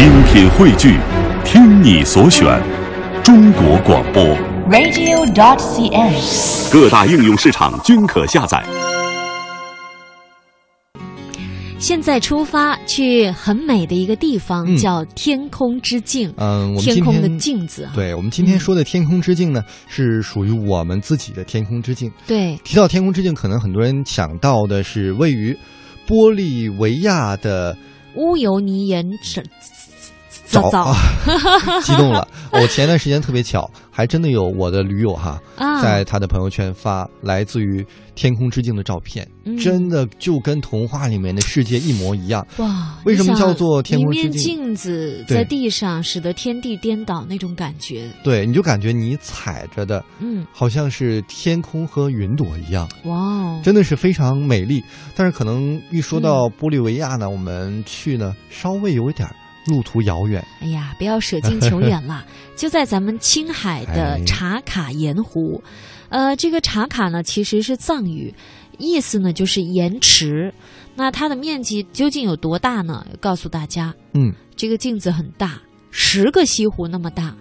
[0.00, 0.98] 精品汇聚，
[1.44, 2.58] 听你所选，
[3.22, 4.24] 中国广播。
[4.70, 6.72] radio.dot.cn，。
[6.72, 8.64] 各大应用市场均可下载。
[11.78, 16.32] 现在出发去很美的一个地方，嗯叫天空之镜。
[16.38, 22.10] 嗯，我们今天空的天镜子啊，对我们今天说的天空之镜呢，是属于我们自己的天空之镜。
[22.26, 25.54] 对提到天空之镜，可能很多人想到的是位于
[26.08, 27.76] 玻利维亚的
[28.14, 29.44] 乌尤尼盐沼
[30.50, 30.96] 早早啊，
[31.82, 32.26] 激动了。
[32.52, 42.44] 我前段时间特别巧，还真的有我的驴友哈，啊，在他的朋友圈发来自于天空之镜的照片，嗯真的就跟童话里面的世界一模一样。
[42.56, 48.10] 哇，为什么叫做天空之一面镜镜子在地上，使得天地颠倒那种感觉。
[48.24, 52.88] 对，你就感觉你踩着的嗯，好像是天空和云朵一样。
[53.04, 54.82] 哇哦，真的是非常美丽。
[55.14, 59.34] 但是可能一说到嗯玻利维亚呢，我们去呢稍微有一点儿
[59.70, 60.44] 路途遥远。
[60.60, 62.24] 哎呀，不要舍近求远了！
[62.56, 65.62] 就在咱们青海的哎茶卡盐湖，
[66.10, 68.34] 呃，这个茶卡呢其实是藏语，
[68.78, 70.52] 意思呢就是盐池。
[70.94, 73.06] 那它的面积究竟有多大呢？
[73.20, 77.34] 告诉大家，嗯，这个镜子很大，十个西湖那么大。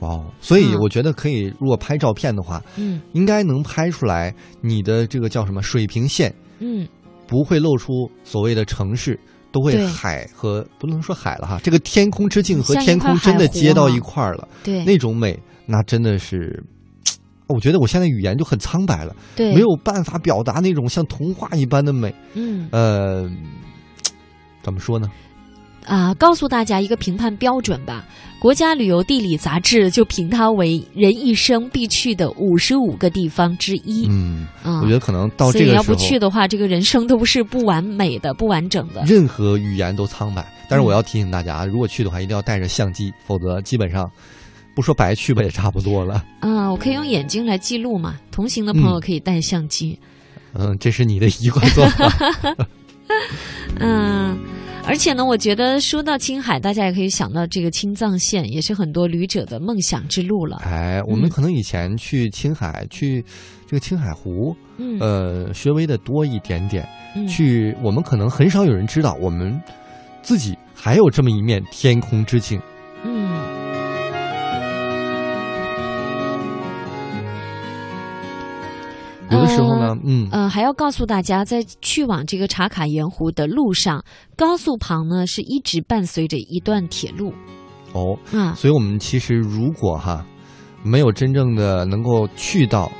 [0.00, 0.26] 哇哦！
[0.40, 6.86] 所以嗯我觉得可以，如果拍照片的话，嗯应该能拍出来你的这个叫什么水平线，嗯，
[7.26, 9.18] 不会露出所谓的城市。
[9.50, 16.62] 都会海和不能说海了哈，这个天空之境和天空真的接到一块儿了，对，那种美，那真的是，
[17.48, 19.54] 我觉得我现在语言就很苍白了，对。
[19.54, 22.14] 没有办法表达那种像童话一般的美。
[22.34, 22.68] 嗯。
[22.70, 23.30] 呃，
[24.62, 25.10] 怎么说呢？
[25.88, 28.04] 啊，告诉大家一个评判标准吧。
[28.38, 34.06] 国家旅游地理杂志就评它为人一生必去的五十五个地方之一。
[34.08, 39.02] 嗯，嗯我觉得可能到这个时候，去的话，这个人生都是不完美的、不完整的。
[39.06, 40.46] 任何语言都苍白。
[40.68, 44.08] 但是嗯我要提醒大家，如果去的话，一定要带着相机，否则基本上
[44.76, 46.22] 不说白去吧，也差不多了。
[46.40, 48.14] 啊，我可以用眼睛来记录嘛。
[48.30, 49.98] 同行的朋友嗯可以带相机。
[50.52, 52.12] 嗯，这是你的一贯做法。
[53.80, 54.17] 嗯，
[54.88, 60.62] 而且呢，我觉得说到青海，大家也可以想到这个青藏线，也是很多旅者的梦想之路了。
[60.64, 63.22] 哎，我们嗯可能以前去青海，去
[63.66, 66.88] 这个青海湖，嗯，呃，稍微的多一点点。
[67.14, 69.60] 嗯去，我们可能很少有人知道，我们
[70.22, 72.58] 自己还有这么一面天空之镜。
[79.58, 84.02] 时候呢，嗯，呃，还要告诉大家，在去往这个茶卡盐湖的路上，
[84.36, 87.32] 高速旁呢是一直伴随着一段铁路
[87.92, 88.54] 哦，嗯。
[88.54, 90.24] 所以我们其实如果哈
[90.82, 92.90] 没有真正的能够去到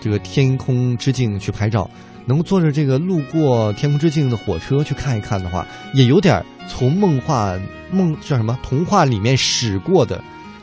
[0.00, 1.88] 这个天空之境去拍照，
[2.26, 7.60] 能够坐着这个路过天空之境的火车去看一看的话，也有点从梦幻
[7.92, 10.22] 梦叫什么童话里面驶过的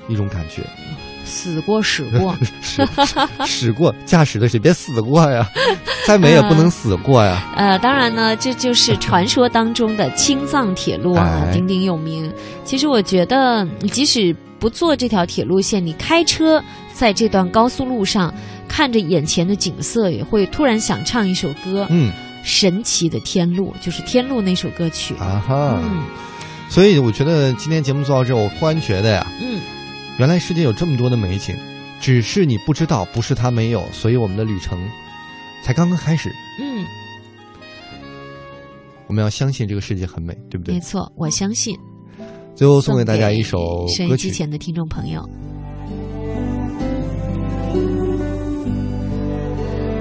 [0.10, 0.62] 一种感觉。
[1.24, 2.88] 死过驶过， 驶
[3.46, 5.48] 驶过驾驶的谁别死过呀，
[6.06, 7.54] 再美也不能死过呀。
[7.56, 11.52] 呃，当然呢，这就是传说当中的青藏铁路啊，哎。
[11.54, 12.32] 鼎鼎有名。
[12.66, 16.64] 其实我觉得，即使不坐这条铁路线，你开车
[16.94, 18.34] 在这段高速路上，
[18.68, 22.12] 看着眼前的景色，也会突然想唱一首歌，嗯。
[22.46, 25.16] 神奇的天路》，就是《天路》那首歌曲。
[25.16, 26.04] 啊哈，嗯。
[26.68, 29.62] 所以我觉得今天节目做到这，我忽然觉得呀，嗯，
[30.20, 31.56] 原来世界有这么多的美景，
[32.00, 34.80] 只是你不知道，不是它没有，所以我们的旅程
[35.64, 36.30] 才刚刚开始。
[36.62, 36.86] 嗯，
[39.08, 40.76] 我们要相信这个世界很美，对不对？
[40.76, 41.76] 没错，我相信。
[42.56, 45.28] 最后送给大家一首歌曲，前的听众朋友，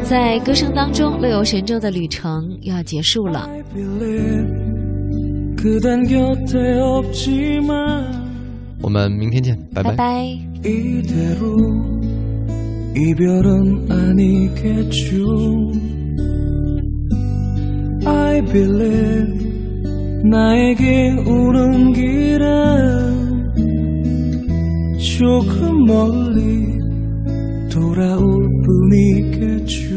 [0.05, 2.31] 在歌声当中，乐游神州的旅程
[2.61, 3.49] 又要结束了。
[8.81, 10.23] 我们明天见，拜拜拜。
[10.63, 11.56] 이대로
[12.95, 15.23] 이별은 아니겠죠
[18.06, 19.47] I believe
[20.29, 23.54] 나에게 오는 길은
[25.00, 26.65] 조금 멀리
[27.71, 29.90] 돌아올 뿐이겠죠